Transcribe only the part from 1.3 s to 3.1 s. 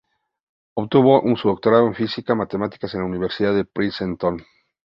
su doctorado en Física matemática en la